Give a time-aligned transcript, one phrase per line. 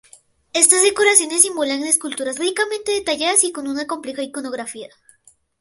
[0.53, 4.89] Estas decoraciones simulan esculturas ricamente detalladas y con una compleja iconografía.